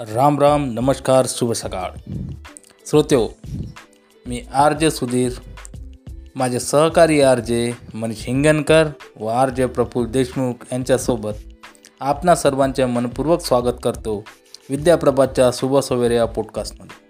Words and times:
राम 0.00 0.40
राम 0.40 0.72
नमस्कार 0.72 1.26
शुभ 1.28 1.52
सकाळ. 1.52 1.90
श्रोत्यो 2.86 3.28
मी 4.26 4.42
आर 4.54 4.72
जे 4.72 4.90
सुधीर 4.90 5.32
माझे 6.34 6.60
सहकारी 6.60 7.20
आर 7.20 7.40
जे 7.40 7.72
मनीष 7.94 8.26
हिंगणकर 8.26 8.86
व 9.16 9.26
आर 9.26 9.50
जे 9.50 9.66
प्रफुल्ल 9.66 10.10
देशमुख 10.10 10.54
यांच्यासोबत 10.72 11.30
आपणा 12.00 12.34
सर्वांचे 12.34 12.84
मनपूर्वक 12.84 13.40
स्वागत 13.40 13.74
करतो 13.82 14.24
विद्याप्रभातच्या 14.70 15.50
शुभ 15.52 15.78
सवेरे 15.78 16.16
या 16.16 16.26
पॉडकास्टमध्ये 16.26 17.04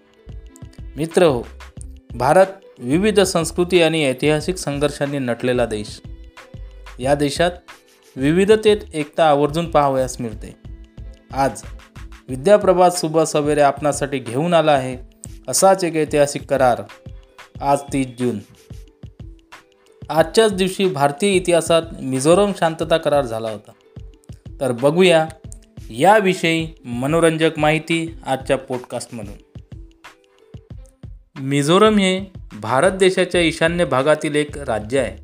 मित्र 0.97 1.23
हो 1.23 1.43
भारत 2.15 2.47
विविध 2.79 3.21
संस्कृती 3.21 3.83
आणि 3.83 4.05
ऐतिहासिक 4.05 4.57
संघर्षांनी 4.57 5.19
नटलेला 5.19 5.67
देश. 5.67 6.01
या 6.99 7.15
देशात 7.15 7.51
विविधतेत 8.17 8.77
एकता 8.95 9.29
आवर्जून 9.29 9.71
पाहावयास 9.71 10.21
मिळते. 10.21 10.57
आज 11.33 11.63
विद्याप्रभात 12.29 12.91
सुबह 12.91 13.25
सवेरे 13.25 13.61
आपणासाठी 13.61 14.19
घेऊन 14.19 14.55
आला 14.55 14.73
आहे. 14.73 14.97
असाच 15.49 15.85
एक 15.85 15.97
ऐतिहासिक 15.97 16.43
करार. 16.43 16.83
आज 17.61 17.79
तीस 17.93 18.07
जून. 18.07 18.39
आजच्याच 20.09 20.53
दिवशी 20.53 20.87
भारतीय 20.89 21.33
इतिहासात 21.33 21.83
मिझोरम 22.03 22.53
शांतता 22.59 22.97
करार 22.97 23.25
झाला 23.25 23.51
होता. 23.51 23.73
तर 24.61 24.73
बघूया 24.73 25.27
याविषयी 25.91 26.69
मनोरंजक 26.85 27.51
माहिती 27.57 28.15
आजच्या 28.27 28.59
पॉडकास्टमधून 28.59 29.61
मिझोरम 31.41 31.99
हे 31.99 32.33
भारत 32.61 32.93
देशाच्या 32.93 33.41
ईशान्य 33.41 33.85
भागातील 33.85 34.35
एक 34.35 34.59
राज्य 34.59 35.01
आहे. 35.01 35.17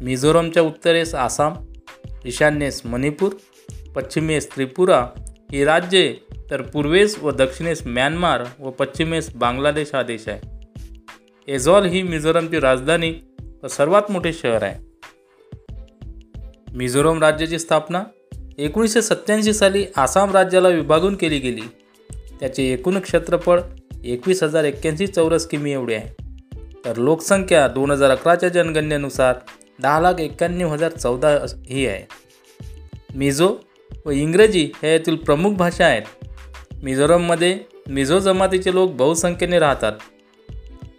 मिझोरमच्या 0.00 0.62
उत्तरेस 0.62 1.14
आसाम 1.14 1.54
ईशान्येस 2.24 2.86
मणिपूर 2.86 3.32
पश्चिमेस 3.96 4.48
त्रिपुरा 4.56 5.06
ही 5.52 5.64
राज्ये 5.64 6.16
तर 6.50 6.62
पूर्वेस 6.62 7.18
व 7.18 7.30
दक्षिणेस 7.30 7.86
म्यानमार 7.86 8.44
व 8.58 8.70
पश्चिमेस 8.70 9.34
बांगलादेश 9.34 9.94
हा 9.94 10.02
देश 10.02 10.28
आहे. 10.28 10.40
एझॉल 11.48 11.84
ही 11.84 12.02
मिझोरमची 12.02 12.60
राजधानी 12.60 13.14
व 13.62 13.68
सर्वात 13.68 14.10
मोठे 14.10 14.32
शहर 14.32 14.62
आहे. 14.62 14.88
मिझोरम 16.74 17.22
राज्याची 17.22 17.58
स्थापना 17.58 18.04
एकोणीसशे 18.58 19.02
सत्त्याऐंशी 19.02 19.52
साली 19.52 19.86
आसाम 19.96 20.32
राज्याला 20.32 20.68
विभागून 20.68 21.14
केली 21.14 21.38
गेली. 21.38 21.60
त्याचे 22.40 22.64
एकूण 22.64 22.98
क्षेत्रफळ 22.98 23.60
एकवीस 24.04 24.42
हजार 24.42 24.64
एक्क्याऐंशी 24.64 25.06
चौरस 25.06 25.46
किमी 25.46 25.72
एवढे 25.72 25.94
आहे. 25.94 26.28
तर 26.84 26.96
लोकसंख्या 26.96 27.68
दोन 27.68 27.90
हजार 27.90 28.10
अकराच्या 28.10 28.48
जनगणनेनुसार 28.48 29.34
दहा 29.82 30.00
लाख 30.00 30.14
एक्क्याण्णव 30.18 30.72
हजार 30.72 30.90
चौदा 30.90 31.46
ही 31.66 31.86
आहे. 31.86 32.06
मिझो 33.14 33.56
व 34.08 34.10
इंग्रजी 34.10 34.70
ह्या 34.82 34.92
येथील 34.92 35.16
प्रमुख 35.16 35.52
भाषा 35.52 35.86
आहेत. 35.86 36.02
मिझोरममध्ये 36.82 37.60
मिझो 37.88 38.18
जमातीचे 38.18 38.74
लोक 38.74 38.90
बहुसंख्येने 38.90 39.58
राहतात. 39.58 39.92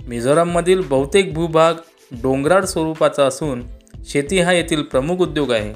मिझोरममधील 0.08 0.82
बहुतेक 0.82 1.34
भूभाग 1.34 1.74
डोंगराळ 2.12 2.66
स्वरूपाचा 2.66 3.26
असून 3.26 3.64
शेती 4.06 4.40
हा 4.40 4.52
येथील 4.52 4.82
प्रमुख 4.82 5.18
उद्योग 5.18 5.52
आहे. 5.52 5.74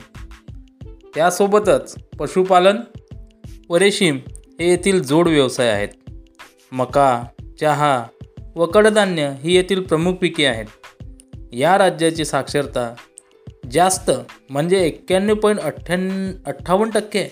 त्यासोबतच 1.16 1.96
पशुपालन 2.20 2.78
व 3.70 3.78
रेशीम 3.78 4.20
हे 4.60 4.70
येथील 4.70 5.04
जोड 5.04 5.28
व्यवसाय 5.28 5.70
आहेत. 5.70 5.90
मका 6.72 7.24
चहा 7.60 8.04
व 8.56 8.66
कडधान्य 8.66 9.34
ही 9.42 9.56
येथील 9.56 9.82
प्रमुख 9.82 10.14
पिके 10.14 10.46
आहेत. 10.46 10.66
या 11.54 11.78
राज्याची 11.78 12.26
साक्षरता 12.26 12.96
जास्त 13.72 14.12
म्हणजे 14.50 14.88
एक्क्याण्णव 14.88 15.36
पॉईंट 15.36 15.60
अठ्ठ्याण्णव 15.60 16.32
अठ्ठावन्न 16.46 17.00
टक्के. 17.00 17.26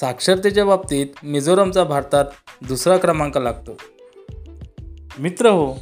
साक्षरतेच्या 0.00 0.64
बाबतीत 0.64 1.06
मिझोरमचा 1.22 1.84
भारतात 1.84 2.24
दुसरा 2.68 2.96
क्रमांक 2.96 3.38
लागतो. 3.38 3.76
मित्र 5.18 5.46
हो 5.46 5.74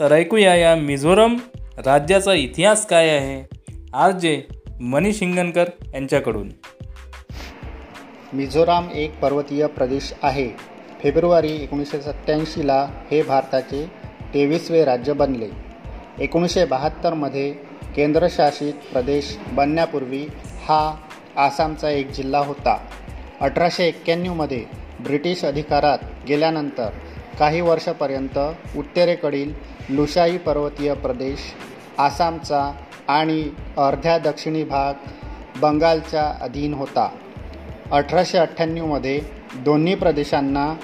तर 0.00 0.12
ऐकूया 0.12 0.54
या 0.54 0.76
मिझोरम 0.76 1.36
राज्याचा 1.84 2.32
इतिहास 2.32 2.86
काय 2.86 3.08
आहे? 3.08 3.60
आज 3.94 4.14
जे 4.14 4.42
मनीष 4.80 5.20
हिंगणकर 5.20 5.64
यांच्याकडून. 5.94 6.52
मिझोराम 8.32 8.88
एक 8.94 9.20
पर्वतीय 9.20 9.66
प्रदेश 9.66 10.14
आहे. 10.22 10.50
फेब्रुवारी 11.02 11.52
एकोणीसशे 11.52 12.00
सत्त्याऐंशीला 12.00 12.88
हे 13.10 13.22
भारताचे 13.22 13.86
तेवीसवे 14.34 14.84
राज्य 14.84 15.12
बनले. 15.12 15.48
एकोणीसशे 16.20 16.64
बहात्तरमध्ये 16.64 17.67
केंद्रशासित 17.96 18.74
प्रदेश 18.92 19.38
बनण्यापूर्वी 19.52 20.26
हा 20.68 20.94
आसामचा 21.36 21.90
एक 21.90 22.10
जिल्हा 22.10 22.40
होता. 22.40 22.78
अठराशे 23.40 23.86
एक्क्याण्णवमध्ये 23.86 24.64
ब्रिटिश 25.00 25.44
अधिकारात 25.44 25.98
गेल्यानंतर 26.28 26.88
काही 27.38 27.60
वर्षापर्यंत 27.60 28.38
उत्तरेकडील 28.76 29.52
लुशाई 29.90 30.36
पर्वतीय 30.36 30.94
प्रदेश 30.94 31.38
आसामचा 31.98 32.72
आणि 33.08 33.42
अर्ध्या 33.76 34.18
दक्षिणी 34.18 34.64
भाग 34.64 34.94
बंगालच्या 35.60 36.34
अधीन 36.40 36.74
होता. 36.74 37.08
अठराशे 37.92 38.38
अठ्ठ्याण्णवमध्ये 38.38 39.20
दोन्ही 39.54 39.94
प्रदेशांना 39.94 40.74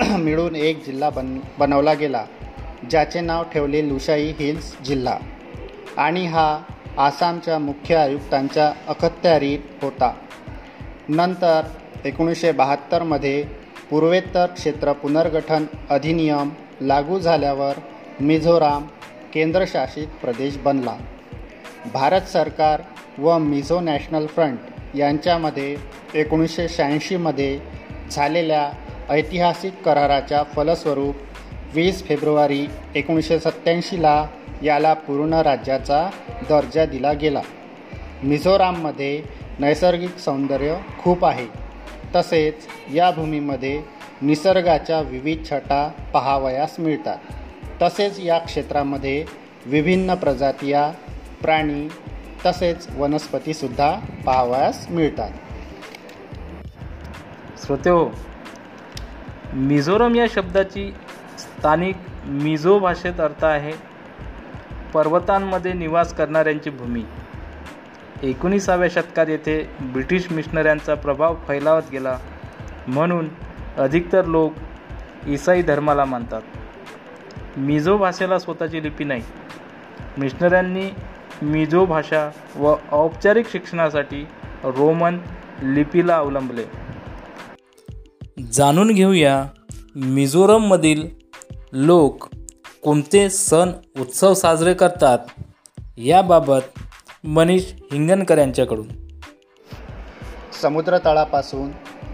मिळून 0.16 0.56
एक 0.56 0.84
जिल्हा 0.86 1.10
बन 1.10 1.38
बनवला 1.58 1.94
गेला 1.94 2.24
ज्याचे 2.90 3.20
नाव 3.20 3.42
ठेवले 3.42 3.88
लुशाई 3.88 4.32
हिल्स 4.38 4.80
जिल्हा. 4.80 5.16
आणि 5.96 6.26
हा 6.26 6.62
आसामच्या 6.98 7.58
मुख्य 7.58 7.96
आयुक्तांच्या 7.96 8.72
अखत्यारीत 8.88 9.58
होता. 9.82 10.12
नंतर 11.08 11.62
एकोणीसशे 12.04 12.52
बहात्तरमध्ये 12.52 13.44
पूर्वेत्तर 13.90 14.46
क्षेत्र 14.46 14.92
पुनर्गठन 14.92 15.64
अधिनियम 15.90 16.50
लागू 16.80 17.18
झाल्यावर 17.18 17.74
मिझोराम 18.20 18.86
केंद्रशासित 19.34 20.06
प्रदेश 20.06 20.56
बनला. 20.56 20.96
भारत 21.92 22.20
सरकार 22.20 22.82
व 23.18 23.38
मिझो 23.38 23.80
नॅशनल 23.80 24.26
फ्रंट 24.26 24.96
यांच्यामध्ये 24.96 25.76
एकोणीसशे 26.14 26.68
शहाऐंशीमध्ये 26.68 27.58
झालेल्या 28.10 28.70
ऐतिहासिक 29.10 29.82
कराराच्या 29.82 30.42
फलस्वरूप 30.42 31.14
वीस 31.74 32.04
फेब्रुवारी 32.04 32.66
एकोणीसशे 32.94 33.38
सत्त्याऐंशीला 33.38 34.26
याला 34.62 34.94
पूर्ण 34.94 35.32
राज्याचा 35.32 36.10
दर्जा 36.48 36.86
दिला 36.86 37.12
गेला. 37.12 37.40
मिझोराममध्ये 38.22 39.22
नैसर्गिक 39.58 40.16
सौंदर्य 40.16 40.76
खूप 40.98 41.24
आहे. 41.24 41.46
तसेच 42.14 42.54
या 42.94 43.10
भूमीमध्ये 43.10 43.82
निसर्गाच्या 44.22 45.00
विविध 45.00 45.50
छटा 45.50 45.90
पाहावयास 46.12 46.80
मिळतात. 46.80 47.18
तसेच 47.82 48.18
या 48.18 48.38
क्षेत्रामध्ये 48.38 49.24
विभिन्न 49.66 50.14
प्रजातीया 50.14 50.92
प्राणी 51.42 51.88
तसेच 52.46 52.88
वनस्पतीसुद्धा 52.96 54.00
पाहावयास 54.26 54.86
मिळतात. 54.90 55.30
श्रोते 57.66 57.90
मिझोरम 59.52 60.14
या 60.14 60.26
शब्दाची 60.34 60.94
स्थानिक 61.38 61.96
मिझो 62.24 62.78
भाषेत 62.78 63.20
अर्थ 63.20 63.44
आहे 63.44 63.95
पर्वतांमध्ये 64.96 65.72
निवास 65.72 66.14
करणाऱ्यांची 66.14 66.70
भूमी. 66.70 67.02
एकोणीसाव्या 68.22 68.88
शतकात 68.88 69.28
येथे 69.28 69.70
ब्रिटिश 69.80 70.32
मिशनऱ्यांचा 70.32 70.94
प्रभाव 70.94 71.36
फैलावत 71.48 71.82
गेला 71.92 72.18
म्हणून 72.86 73.28
अधिकतर 73.78 74.24
लोक 74.24 74.52
ईसाई 75.26 75.62
धर्माला 75.62 76.04
मानतात. 76.04 76.42
मिझो 77.56 77.96
भाषेला 77.96 78.38
स्वतःची 78.38 78.82
लिपी 78.82 79.04
नाही. 79.04 79.22
मिशनऱ्यांनी 80.18 80.90
मिझो 81.42 81.84
भाषा 81.86 82.30
व 82.56 82.74
औपचारिक 82.92 83.46
शिक्षणासाठी 83.52 84.26
रोमन 84.64 85.18
लिपीला 85.62 86.16
अवलंबले. 86.16 86.64
जाणून 88.52 88.90
घेऊया 88.90 89.44
मिझोरममधील 89.96 91.06
लोक 91.72 92.28
कोणते 92.86 93.30
सण 93.30 93.70
उत्सव 94.00 94.34
साजरे 94.34 94.74
करतात 94.74 95.18
याबाबत 95.96 96.78
मनीष 97.24 97.62
हिंगणकर 97.92 98.38
यांच्याकडून. 98.38 98.88
समुद्रतळापासून 100.62 101.70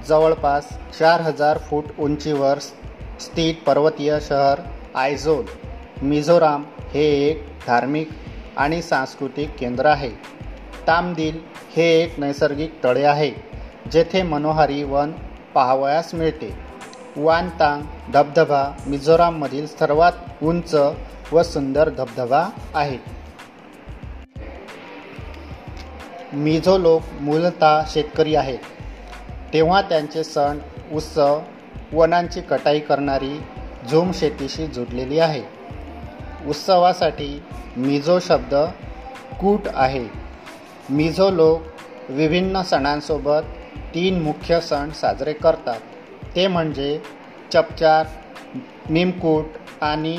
जवळपास 0.09 0.69
चार 0.99 1.21
हजार 1.21 1.59
फूट 1.59 1.85
उंचीवर 1.99 2.59
स्थित 3.21 3.55
पर्वतीय 3.67 4.19
शहर 4.21 4.61
आयझोल 4.95 5.45
मिझोराम 6.03 6.65
हे 6.95 7.29
एक 7.29 7.47
धार्मिक 7.67 8.09
आणि 8.57 8.83
सांस्कृतिक 8.83 9.51
केंद्र 9.59 9.87
आहे. 9.87 10.11
तामदिल 10.87 11.39
हे 11.77 12.03
एक 12.03 12.21
नैसर्गिक 12.21 12.85
तळे 12.85 13.05
आहे 13.05 13.31
जेथे 13.93 14.23
मनोहारी 14.23 14.83
वन 14.83 15.13
पाहावयास 15.55 16.15
मिळते. 16.15 16.72
वानतांग 17.17 17.83
धबधबा 18.13 18.77
मिझोराममधील 18.87 19.67
सर्वात 19.67 20.13
उंच 20.43 20.75
व 21.33 21.43
सुंदर 21.43 21.91
धबधबा 21.91 22.49
आहे. 22.75 22.99
मिझो 26.33 26.79
लोक 26.79 27.03
मूलतः 27.21 27.83
शेतकरी 27.87 28.35
आहेत. 28.35 28.59
तेव्हा 29.53 29.83
त्यांचे 29.83 30.25
सण 30.25 30.59
उत्सव 30.93 31.41
वनांची 31.93 32.41
कटाई 32.41 32.81
करणारी 32.81 33.41
झूम 33.91 34.13
शेतीशी 34.13 34.67
जुडलेली 34.67 35.19
आहे. 35.19 35.43
उत्सवासाठी 36.47 37.43
मिझो 37.77 38.19
शब्द 38.19 38.55
कूट 39.41 39.61
आहे. 39.75 40.07
मिझो 40.91 41.31
लोक 41.31 41.61
विभिन्न 42.09 42.63
सणांसोबत 42.63 43.43
तीन 43.95 44.23
मुख्य 44.23 44.61
सण 44.61 44.91
साजरे 44.91 45.33
करतात. 45.33 45.81
ते 46.37 46.49
म्हणजे 46.49 47.03
चपचार 47.53 48.07
निमकूट 48.91 49.45
आणि 49.81 50.19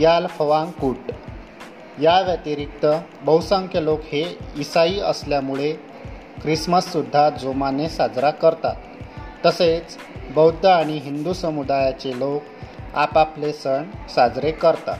याल 0.00 0.26
फवांगकूट. 0.26 0.96
या 2.02 2.20
व्यतिरिक्त 2.20 2.86
बहुसंख्य 3.22 3.84
लोक 3.84 4.00
हे 4.00 4.38
ईसाई 4.58 4.98
असल्यामुळे 4.98 5.72
ख्रिसमससुद्धा 6.42 7.30
जोमाने 7.30 7.88
साजरा 7.88 8.30
करतात. 8.30 8.74
तसेच 9.46 9.98
बौद्ध 10.34 10.66
आणि 10.66 10.98
हिंदू 10.98 11.32
समुदायाचे 11.32 12.18
लोक 12.18 12.42
आपापले 12.94 13.52
सण 13.52 13.84
साजरे 14.14 14.50
करतात. 14.50 14.98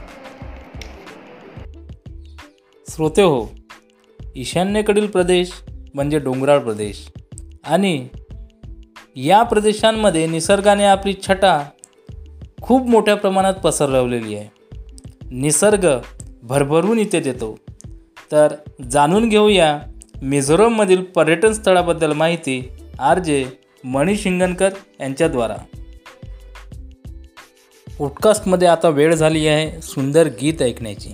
श्रोते 2.90 3.22
हो 3.22 3.46
ईशान्येकडील 4.36 5.06
प्रदेश 5.06 5.52
म्हणजे 5.94 6.18
डोंगराळ 6.18 6.58
प्रदेश 6.58 7.12
आणि 7.64 8.08
या 9.16 9.42
प्रदेशांमध्ये 9.42 10.26
निसर्गाने 10.26 10.84
आपली 10.84 11.14
छटा 11.28 11.68
खूप 12.62 12.88
मोठ्या 12.88 13.14
प्रमाणात 13.14 13.54
पसरवलेली 13.54 14.34
आहे. 14.34 14.48
निसर्ग 15.30 15.88
भरभरून 16.42 16.98
इथे 16.98 17.20
देतो. 17.20 17.58
तर 18.32 18.54
जाणून 18.90 19.28
घेऊया 19.28 19.80
मिझोरममधील 20.22 21.02
पर्यटन 21.02 21.52
स्थळाबद्दल 21.52 22.12
माहिती 22.12 22.72
आर 22.98 23.18
जे 23.18 23.46
मणिशिंगणकर 23.84 24.70
यांच्याद्वारा. 25.00 25.56
पॉडकास्टमध्ये 27.98 28.68
आता 28.68 28.88
वेळ 28.88 29.14
झाली 29.14 29.48
आहे 29.48 29.82
सुंदर 29.82 30.26
गीत 30.26 30.62
ऐकण्याची. 30.62 31.10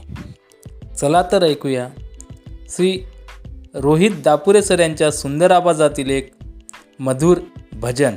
चला 1.01 1.23
तर 1.33 1.43
ऐकूया. 1.43 1.89
श्री 2.69 3.03
रोहित 3.75 4.11
दापुरे 4.25 4.62
सर 4.62 4.79
यांच्या 4.79 5.11
सुंदर 5.11 5.51
आवाजातील 5.51 6.11
एक 6.11 6.33
मधुर 6.99 7.39
भजन. 7.81 8.15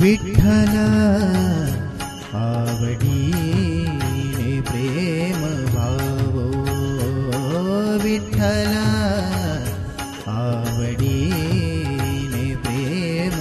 विठ्ठला 0.00 0.84
आवडी 2.38 3.30
प्रेम 4.60 5.27
आवडीने 10.28 12.46
प्रेम 12.56 13.36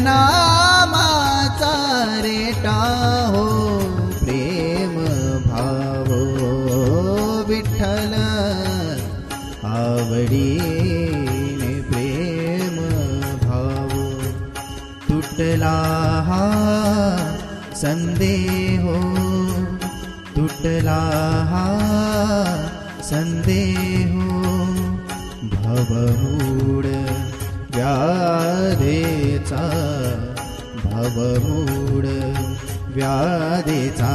नामाचा 0.00 1.76
रेटा 2.16 2.78
हो 3.28 3.46
प्रेम 4.24 4.94
भावो। 5.50 6.22
विठ्ठल 7.44 8.12
आवडीने 9.64 11.80
प्रेम 11.80 12.76
भावो। 13.48 14.04
तुटला 15.08 15.78
हा 16.28 16.44
संदेहो 17.80 18.98
तुटला 20.36 21.00
हा 21.50 21.64
संदेहो 23.08 24.38
भवमूड 25.64 26.86
व्याधेचा 27.76 29.64
भवमूड 30.84 32.06
व्याधेचा 32.96 34.12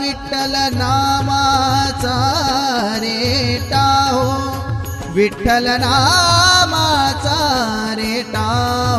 विठ्ठल 0.00 0.56
नामाचा 0.78 2.16
रेटा 3.04 3.86
हो 4.14 4.24
विठ्ठल 5.16 5.68
नामाचा 5.84 7.38
रेटा 8.00 8.46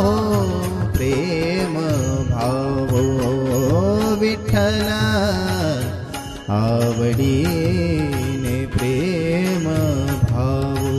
हो 0.03 0.64
आवडीने 6.49 8.65
प्रेम 8.65 9.63
भावो। 10.29 10.93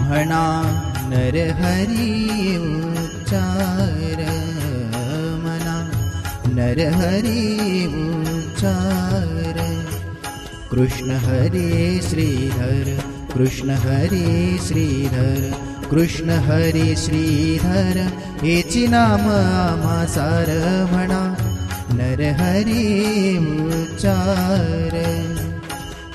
म्हणा 0.00 0.44
नरहरी 1.08 2.56
उच्चार 2.56 4.20
मना। 5.44 5.76
नरहरी 6.48 7.44
उच्चार 8.56 9.58
कृष्ण 10.70 11.16
हरे 11.24 12.00
श्रीधर 12.02 12.86
कृष्ण 13.34 13.70
हरे 13.70 14.56
श्रीधर 14.66 15.42
कृष्ण 15.90 16.38
हरे 16.46 16.94
श्रीधर 16.96 17.98
हेची 18.42 18.86
नाम 18.86 19.28
आम्हा 19.28 19.98
सार 20.14 20.50
म्हणा 20.92 21.20
नरहरी 21.98 22.86
उच्चार। 23.66 24.96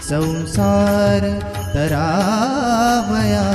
संसार 0.10 1.28
तरावया 1.76 3.46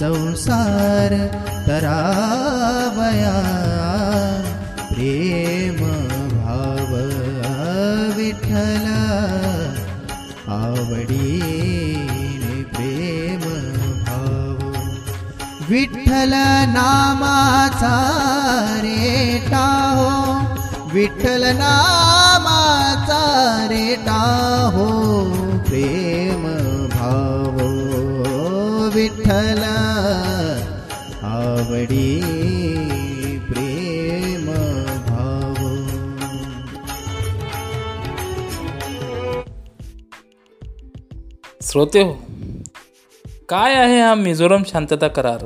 संसार 0.00 1.16
तरावया 1.66 3.34
प्रेम 4.92 5.51
आवडीने 10.92 12.56
प्रेम 12.72 13.44
भाव। 14.06 14.58
विठ्ठल 15.70 16.32
नामाचा 16.68 17.94
रेटा 18.78 19.64
हो 19.98 20.10
विठ्ठल 20.92 21.44
नामाचा 21.58 23.22
रेटा 23.70 24.20
हो 24.74 24.88
प्रेम 25.68 26.44
भाव। 26.94 27.56
विठ्ठल 28.94 29.62
आवडी 31.32 32.10
श्रोते 41.72 42.02
हो। 42.02 42.12
काय 43.48 43.74
आहे 43.74 44.00
हा 44.00 44.14
मिझोरम 44.14 44.62
शांतता 44.66 45.08
करार? 45.08 45.44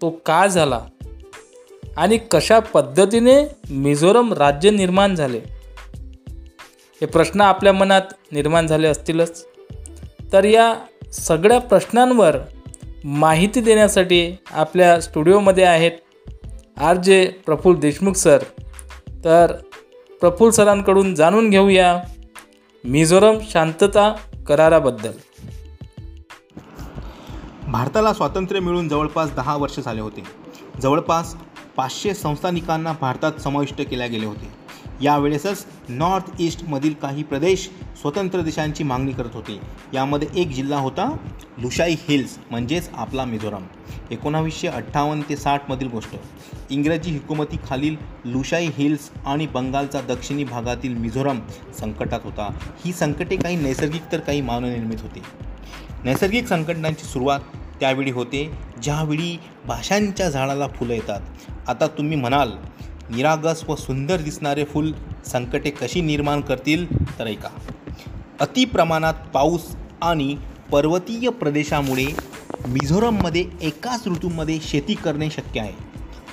तो 0.00 0.10
का 0.10 0.46
झाला? 0.46 0.80
आणि 1.96 2.18
कशा 2.30 2.58
पद्धतीने 2.58 3.48
मिझोरम 3.70 4.32
राज्य 4.32 4.70
निर्माण 4.70 5.14
झाले? 5.14 5.40
हे 7.00 7.06
प्रश्न 7.06 7.40
आपल्या 7.40 7.72
मनात 7.72 8.02
निर्माण 8.32 8.66
झाले 8.66 8.88
असतीलच. 8.88 9.46
तर 10.32 10.44
या 10.44 10.74
सगळ्या 11.12 11.58
प्रश्नांवर 11.58 12.36
माहिती 13.04 13.60
देण्यासाठी 13.60 14.36
आपल्या 14.50 15.00
स्टुडिओमध्ये 15.00 15.64
आहेत 15.64 15.92
R 16.76 16.96
J 16.96 17.26
Praful 17.46 17.80
Deshmukh 17.80 18.12
sir. 18.12 18.38
तर 19.24 19.52
प्रफुल्ल 20.20 20.50
सरांकडून 20.50 21.14
जाणून 21.14 21.50
घेऊया 21.50 22.02
मिझोरम 22.84 23.38
शांतता 23.50 24.14
कराराबद्दल. 24.46 25.12
भारताला 27.68 28.12
स्वातंत्र्य 28.12 28.60
मिळून 28.60 28.88
जवळपास 28.88 29.34
दहा 29.34 29.56
वर्ष 29.56 29.80
झाले 29.80 30.00
होते. 30.00 30.22
जवळपास 30.82 31.36
पाचशे 31.76 32.14
संस्थानिकांना 32.14 32.92
भारतात 33.00 33.32
समाविष्ट 33.32 33.80
केल्या 33.80 34.06
गेले 34.06 34.26
होते 34.26 34.63
यावेळेसच 35.02 35.66
नॉर्थ 35.88 36.30
ईस्टमधील 36.40 36.92
काही 36.92 37.22
प्रदेश 37.22 37.70
स्वतंत्र 38.00 38.40
देशांची 38.40 38.84
मागणी 38.84 39.12
करत 39.12 39.34
होते. 39.34 39.60
यामध्ये 39.94 40.28
एक 40.36 40.48
जिल्हा 40.48 40.80
होता 40.80 41.16
लुशाई 41.58 41.96
हिल्स 42.08 42.38
म्हणजेच 42.50 42.90
आपला 42.92 43.24
मिझोराम. 43.24 43.66
एकोणावीसशे 44.10 44.68
अठ्ठावन्न 44.68 45.22
ते 45.28 45.36
साठमधील 45.36 45.88
गोष्ट. 45.88 46.10
इंग्रजी 46.70 47.10
हुकुमतीखालील 47.10 47.96
लुशाई 48.24 48.68
हिल्स 48.74 49.10
आणि 49.26 49.46
बंगालचा 49.46 50.00
दक्षिणी 50.00 50.44
भागातील 50.44 50.96
मिझोराम 50.96 51.40
संकटात 51.80 52.20
होता. 52.24 52.58
ही 52.84 52.92
संकटे 52.92 53.36
काही 53.36 53.56
नैसर्गिक 53.56 54.02
तर 54.12 54.20
काही 54.20 54.40
मानवनिर्मित 54.40 55.00
होती. 55.00 55.22
नैसर्गिक 56.04 56.46
संकटांची 56.46 57.04
सुरुवात 57.04 57.40
त्यावेळी 57.80 58.10
होते 58.10 58.50
ज्यावेळी 58.82 59.40
भाषांच्या 59.66 60.30
झाडाला 60.30 60.68
फुलं 60.68 60.92
येतात. 60.92 61.20
आता 61.68 61.86
तुम्ही 61.86 62.16
म्हणाल 62.16 62.50
निरागस 63.10 63.64
व 63.68 63.74
सुंदर 63.74 64.16
दिसणारे 64.16 64.64
फूल 64.64 64.92
संकटे 65.26 65.70
कशी 65.70 66.00
निर्माण 66.00 66.40
करतील? 66.40 67.08
तर 67.18 67.26
ऐका. 67.26 67.48
अति 68.40 68.64
प्रमाणात 68.64 69.14
पाऊस 69.34 69.76
आणि 70.02 70.36
पर्वतीय 70.72 71.28
प्रदेशामुळे 71.30 72.06
मिझोरममध्ये 72.68 73.44
एकाच 73.62 74.06
ऋतूमध्ये 74.06 74.58
शेती 74.62 74.94
करणे 74.94 75.30
शक्य 75.30 75.60
आहे 75.60 75.72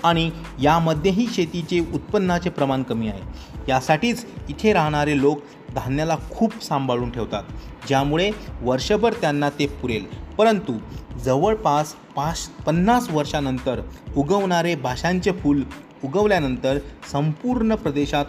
आणि 0.03 0.31
यामध्येही 0.61 1.27
शेतीचे 1.33 1.79
उत्पन्नाचे 1.79 2.49
प्रमाण 2.49 2.83
कमी 2.83 3.07
आहे. 3.07 3.21
यासाठीच 3.69 4.25
इथे 4.49 4.73
राहणारे 4.73 5.21
लोक 5.21 5.41
धान्याला 5.75 6.15
खूप 6.31 6.63
सांभाळून 6.63 7.11
ठेवतात 7.11 7.43
ज्यामुळे 7.87 8.31
वर्षभर 8.61 9.13
त्यांना 9.13 9.49
ते 9.49 9.65
पुरेल. 9.67 10.05
परंतु 10.37 10.77
जवळपास 11.25 11.93
पाच 12.15 12.47
पन्नास 12.65 13.09
वर्षानंतर 13.11 13.81
उगवणारे 14.17 14.75
भाषांचे 14.75 15.31
फूल 15.31 15.63
उगवल्यानंतर 16.03 16.77
संपूर्ण 17.11 17.75
प्रदेशात 17.75 18.25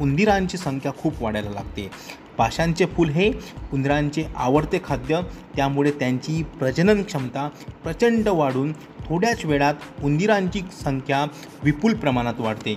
उंदिरांची 0.00 0.56
संख्या 0.56 0.92
खूप 0.92 1.22
वाढायला 1.22 1.50
लागते. 1.50 1.90
पाशांचे 2.38 2.86
फूल 2.86 3.08
हे 3.08 3.32
उंदरांचे 3.72 4.24
आवडते 4.36 4.80
खाद्य. 4.84 5.20
त्यामुळे 5.56 5.90
त्यांची 5.90 6.42
प्रजनन 6.42 7.02
क्षमता 7.02 7.48
प्रचंड 7.82 8.28
वाढून 8.28 8.72
थोड्याच 9.06 9.44
वेळात 9.44 9.74
उंदिरांची 10.04 10.60
संख्या 10.84 11.26
विपुल 11.62 11.94
प्रमाणात 11.94 12.34
वाढते. 12.38 12.74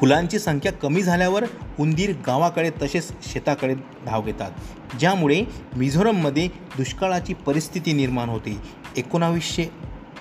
फुलांची 0.00 0.38
संख्या 0.38 0.72
कमी 0.72 1.02
झाल्यावर 1.02 1.44
उंदीर 1.80 2.12
गावाकडे 2.26 2.70
तसेच 2.82 3.12
शेताकडे 3.32 3.74
धाव 4.06 4.22
घेतात. 4.22 4.50
ज्यामुळे 4.98 5.44
मिझोरममध्ये 5.76 6.46
दुष्काळाची 6.46 7.34
परिस्थिती 7.34 7.92
निर्माण 7.92 8.28
होते. 8.28 8.58
एकोणावीसशे 8.96 9.64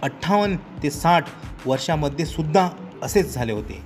अठ्ठावन्न 0.03 0.55
ते 0.83 0.89
साठ 0.89 1.25
वर्षामध्ये 1.65 2.25
सुद्धा 2.25 2.69
असेच 3.03 3.33
झाले 3.33 3.51
होते. 3.51 3.81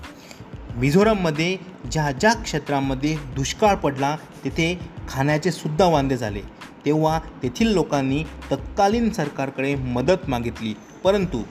मिझोरममध्ये 0.75 1.57
ज्या 1.91 2.11
ज्या 2.11 2.33
क्षेत्रामध्ये 2.33 3.15
दुष्काळ 3.35 3.75
पडला 3.75 4.15
तेथे 4.43 4.79
खाण्याचे 5.09 5.51
सुद्धा 5.51 5.85
वांदे 5.85 6.17
झाले. 6.17 6.41
तेव्हा 6.85 7.19
तेथील 7.43 7.67
लोकांनी 7.67 8.23
तत्कालीन 8.51 9.09
सरकारकडे 9.09 9.75
मदत 9.75 10.29
मागितली 10.29 10.73
परंतु 11.03 11.41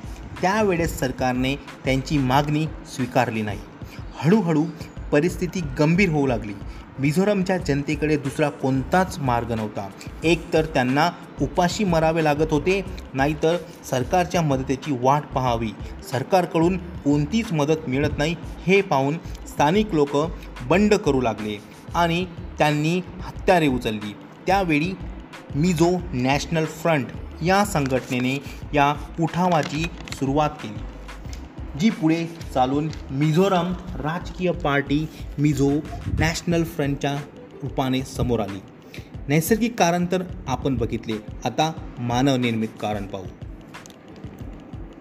त्यावेळेस 0.41 0.99
सरकारने 0.99 1.55
त्यांची 1.85 2.19
मागणी 2.19 2.67
स्वीकारली 2.95 3.43
नाही. 3.43 3.59
हळूहळू 4.19 4.65
परिस्थिती 5.13 5.61
गंभीर 5.79 6.11
होऊ 6.11 6.27
लागली. 6.27 6.55
मिझोरमच्या 6.99 7.57
जनतेकडे 7.57 8.17
दुसरा 8.17 8.49
कोणताच 8.51 9.19
मार्ग 9.19 9.53
नव्हता. 9.53 9.89
एक 10.25 10.53
तर 10.53 10.65
त्यांना 10.65 11.11
उपाशी 11.43 11.85
मरावे 11.85 12.25
लागत 12.25 12.53
होते 12.53 12.81
नाहीतर 13.15 13.57
सरकारच्या 13.91 14.43
मदतीची 14.43 14.97
वाट 15.01 15.23
पाहावी. 15.23 15.71
सरकारकडून 16.11 16.77
कोणतीच 16.77 17.53
मदत 17.53 17.89
मिळत 17.89 18.19
नाही 18.19 18.37
हे 18.67 18.81
पाहून 18.81 19.19
स्थानिक 19.49 19.95
लोक 19.95 20.17
बंड 20.69 20.95
करू 20.95 21.21
लागले 21.21 21.59
आणि 21.95 22.25
त्यांनी 22.59 22.99
हत्यारे 22.99 23.67
उचलली. 23.67 24.15
त्यावेळी 24.47 24.93
मिझो 25.55 25.91
नॅशनल 26.13 26.65
फ्रंट 26.65 27.07
या 27.43 27.65
संघटनेने 27.65 28.43
या 28.75 28.95
उठावाची 29.21 29.85
सुरुवात 30.13 30.51
केली. 30.51 30.96
जी 31.81 31.91
पुढे 31.91 32.27
चालून 32.55 32.89
मिझोराम 33.11 33.73
राजकीय 33.95 34.51
पार्टी 34.51 35.09
मिझो 35.39 35.71
नॅशनल 36.21 36.65
फ्रंटच्या 36.65 37.15
रूपाने 37.63 38.03
समोर 38.03 38.41
आली. 38.41 38.61
नैसर्गिक 39.29 39.79
कारण 39.79 40.07
तर 40.13 40.23
आपण 40.47 40.77
बघितले. 40.77 41.13
आता 41.45 41.73
मानवनिर्मित 41.99 42.69
कारण 42.81 43.07
पाहू. 43.07 43.25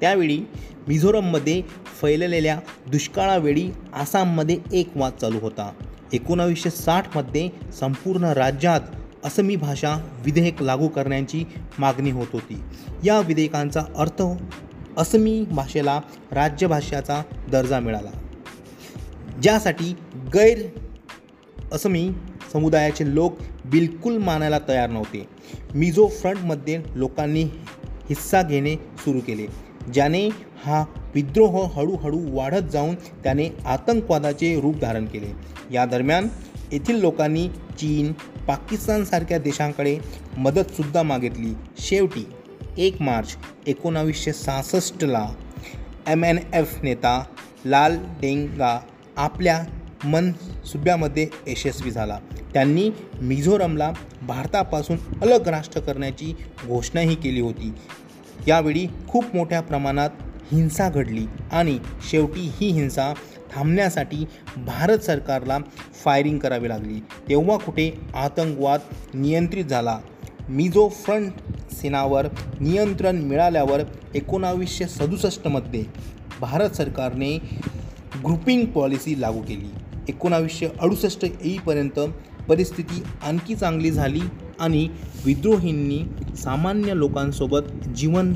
त्यावेळी 0.01 0.39
मिझोरममध्ये 0.88 1.62
फैललेल्या 2.01 2.60
दुष्काळावेळी 2.91 3.72
आसाममध्ये 3.94 4.58
एक 4.74 4.89
वाद 4.96 5.13
चालू 5.22 5.39
होता. 5.39 5.72
एकोणावीसशे 6.13 6.70
साठमध्ये 6.70 7.50
संपूर्ण 7.74 8.24
राज्यात 8.24 8.82
असमी 9.24 9.55
भाषा 9.55 9.96
विधेयक 10.25 10.62
लागू 10.62 10.88
करण्याची 10.88 11.44
मागणी 11.79 12.12
होत 12.12 12.27
होती. 12.34 12.62
या 13.03 13.20
विधेयकांचा 13.20 13.82
अर्थ 13.98 14.22
असमी 14.98 15.44
भाषेला 15.52 16.00
राज्यभाषेचा 16.32 17.22
दर्जा 17.52 17.80
मिळाला. 17.80 18.12
ज्यासाठी 19.42 19.96
गैर 20.34 20.62
असमी 21.72 22.12
समुदायाचे 22.54 23.16
लोक 23.16 23.38
बिलकुल 23.66 24.18
मानायला 24.18 24.60
तयार 24.68 24.90
नव्हते. 24.90 25.28
मिझो 25.75 26.08
फ्रंटमध्ये 26.08 26.82
लोकांनी 26.96 27.44
हिस्सा 28.10 28.42
घेणे 28.42 28.75
सुरू 28.75 29.20
केले 29.20 29.48
ज्याने 29.94 30.28
हा 30.66 30.86
विद्रोह 31.16 31.68
हळूहळू 31.75 32.20
वाढत 32.38 32.70
जाऊन 32.72 32.96
त्याने 32.96 33.50
आतंकवादाचे 33.66 34.60
रूप 34.62 34.78
धारण 34.78 35.06
केले. 35.06 35.32
या 35.72 35.86
दरम्यान 35.86 36.28
येथील 36.72 37.00
लोकांनी 37.00 37.48
चीन 37.48 38.12
पाकिस्तानसारख्या 38.48 39.38
देशांकडे 39.38 39.98
मदतसुद्धा 40.38 41.04
मागितली. 41.04 41.54
शेवटी 41.78 42.25
एक 42.77 43.01
मार्च 43.01 43.38
एकोणावीसशे 43.67 44.34
सहासष्टला 44.34 45.29
एम 46.08 46.24
एन 46.24 46.38
एफ 46.53 46.84
नेता 46.84 47.25
लाल 47.65 47.98
डेंगा 48.22 48.79
आपल्या 49.17 49.63
मनसुब्यामध्ये 50.03 51.27
यशस्वी 51.48 51.91
झाला. 51.91 52.20
त्यांनी 52.53 52.89
मिझोरमला 53.22 53.94
भारतापासून 54.22 54.98
अलग 55.22 55.48
राष्ट्र 55.48 55.79
करण्याची 55.79 56.36
घोषणाही 56.67 57.15
केली 57.15 57.41
होती. 57.41 57.74
यावेळी 58.48 58.88
खूप 59.08 59.25
मोठ्या 59.34 59.62
प्रमाणात 59.62 60.10
हिंसा 60.51 60.89
घडली 60.89 61.25
आणि 61.51 61.79
शेवटी 62.10 62.51
ही 62.53 62.67
हिंसा 62.67 63.13
थांबण्यासाठी 63.55 64.25
भारत 64.58 65.00
सरकारला 65.00 65.58
फायरिंग 66.03 66.39
करावी 66.39 66.70
लागली. 66.70 67.00
तेव्हा 67.29 67.58
कुठे 67.58 68.00
आतंकवाद 68.15 68.79
नियंत्रित 69.13 69.65
झाला. 69.65 70.00
मिझो 70.50 70.89
फ्रंट 70.89 71.32
सेनावर 71.75 72.27
नियंत्रण 72.60 73.22
मिळाल्यावर 73.22 73.82
एकोणावीसशे 74.15 74.88
सदुसष्टमध्ये 74.88 75.84
भारत 76.41 76.75
सरकारने 76.75 77.38
ग्रुपिंग 78.25 78.65
पॉलिसी 78.65 79.20
लागू 79.22 79.41
केली. 79.41 79.70
एकोणावीसशे 80.10 80.67
अडुसष्ट 80.82 81.25
येईपर्यंत 81.25 82.00
परिस्थिती 82.48 83.01
आणखी 83.27 83.55
चांगली 83.55 83.91
झाली 83.91 84.22
आणि 84.60 84.88
विद्रोहींनी 85.25 86.00
सामान्य 86.38 86.94
लोकांसोबत 86.96 87.72
जीवन 87.96 88.34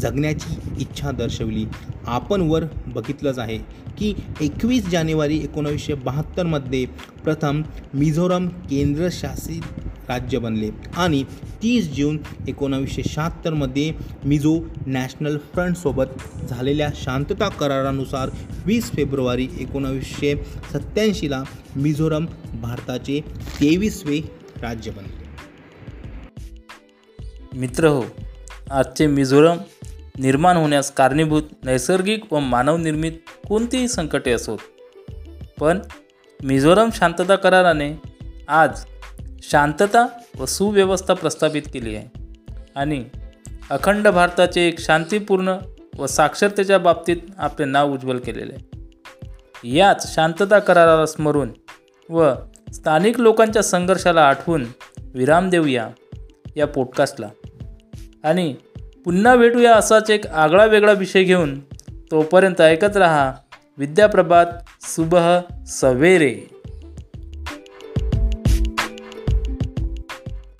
जगण्याची 0.00 0.58
इच्छा 0.80 1.10
दर्शवली. 1.10 1.64
आपण 2.06 2.40
वर 2.50 2.64
बघितलंच 2.94 3.38
आहे 3.38 3.58
की 3.98 4.12
एकवीस 4.40 4.88
जानेवारी 4.90 5.38
एकोणावीसशे 5.38 5.94
बहात्तरमध्ये 5.94 6.84
प्रथम 7.24 7.62
मिझोरम 7.94 8.46
केंद्रशासित 8.70 10.10
राज्य 10.10 10.38
बनले 10.38 10.70
आणि 10.96 11.22
तीस 11.62 11.90
जून 11.94 12.18
एकोणावीसशे 12.48 13.02
शहात्तरमध्ये 13.08 13.92
मिझो 14.24 14.58
नॅशनल 14.86 15.36
फ्रंटसोबत 15.38 16.04
झालेल्या 16.48 16.88
शांतता 16.94 17.48
करारानुसार 17.48 18.30
वीस 18.66 18.90
फेब्रुवारी 18.92 19.48
एकोणावीसशे 19.60 20.34
सत्त्याऐंशीला 20.72 21.42
मिझोरम 21.76 22.26
भारताचे 22.62 23.20
तेवीसवे 23.60 24.20
राज्य 24.62 24.90
बनले. 24.90 25.28
मित्र 27.58 27.86
हो 27.86 28.04
आजचे 28.70 29.06
मिझोरम 29.06 29.56
निर्माण 30.18 30.56
होण्यास 30.56 30.90
कारणीभूत 30.90 31.42
नैसर्गिक 31.64 32.32
व 32.32 32.38
मानवनिर्मित 32.38 33.12
कोणतीही 33.48 33.88
संकटे 33.88 34.32
असोत. 34.32 34.58
पण 35.60 35.78
मिझोरम 36.44 36.88
शांतता 36.94 37.36
कराराने 37.36 37.92
आज 38.48 38.84
शांतता 39.42 40.06
व 40.38 40.46
सुव्यवस्था 40.46 41.14
प्रस्थापित 41.14 41.62
केली 41.72 41.96
आहे. 41.96 42.08
आणि 42.74 43.04
अखंड 43.70 44.08
भारताचे 44.08 44.60
एक 44.60 44.80
शांतीपूर्ण 44.80 45.56
व 45.98 46.06
साक्षरतेच्या 46.06 46.78
बाबतीत 46.78 47.16
आपले 47.38 47.66
नाव 47.66 47.92
उज्ज्वल 47.92 48.18
केलेले 48.18 48.52
आहे. 48.52 48.70
याच 49.76 50.14
शांतता 50.14 50.58
कराराला 50.58 51.06
स्मरून 51.06 51.48
व 52.10 52.32
स्थानिक 52.72 53.20
लोकांच्या 53.20 53.62
संघर्षाला 53.62 54.22
आठवून 54.22 54.66
विराम 55.14 55.50
देऊया 55.50 55.88
या 56.56 56.66
पॉडकास्टला 56.66 57.28
आणि 58.24 58.54
पुन्हा 59.04 59.36
भेटूया 59.36 59.74
असाच 59.74 60.10
एक 60.10 60.26
आगळा 60.26 60.64
वेगळा 60.64 60.92
विषय 60.92 61.22
घेऊन. 61.22 61.60
तोपर्यंत 62.10 62.60
ऐकत 62.60 62.96
रहा 62.96 63.32
विद्याप्रभात 63.78 64.46
सुबह 64.82 65.40
सवेरे. 65.66 66.49